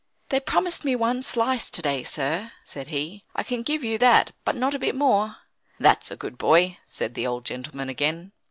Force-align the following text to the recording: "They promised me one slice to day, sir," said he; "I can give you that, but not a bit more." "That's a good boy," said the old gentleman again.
"They 0.29 0.39
promised 0.39 0.83
me 0.83 0.95
one 0.95 1.21
slice 1.21 1.69
to 1.69 1.79
day, 1.79 2.01
sir," 2.01 2.53
said 2.63 2.87
he; 2.87 3.23
"I 3.35 3.43
can 3.43 3.61
give 3.61 3.83
you 3.83 3.99
that, 3.99 4.31
but 4.43 4.55
not 4.55 4.73
a 4.73 4.79
bit 4.79 4.95
more." 4.95 5.35
"That's 5.79 6.09
a 6.09 6.15
good 6.17 6.39
boy," 6.39 6.79
said 6.87 7.13
the 7.13 7.27
old 7.27 7.45
gentleman 7.45 7.87
again. 7.87 8.31